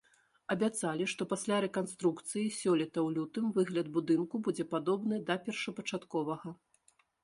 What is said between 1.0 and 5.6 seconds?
што пасля рэканструкцыі сёлета ў лютым выгляд будынку будзе падобны да